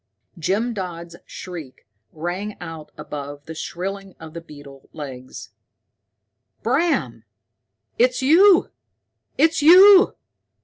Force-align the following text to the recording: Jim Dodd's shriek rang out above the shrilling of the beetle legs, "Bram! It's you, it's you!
Jim 0.39 0.73
Dodd's 0.73 1.15
shriek 1.27 1.85
rang 2.11 2.57
out 2.59 2.91
above 2.97 3.45
the 3.45 3.53
shrilling 3.53 4.15
of 4.19 4.33
the 4.33 4.41
beetle 4.41 4.89
legs, 4.93 5.51
"Bram! 6.63 7.23
It's 7.99 8.23
you, 8.23 8.71
it's 9.37 9.61
you! 9.61 10.15